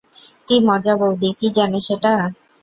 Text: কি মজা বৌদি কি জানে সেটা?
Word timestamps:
কি 0.47 0.55
মজা 0.67 0.93
বৌদি 0.99 1.29
কি 1.39 1.47
জানে 1.57 1.79
সেটা? 1.87 2.13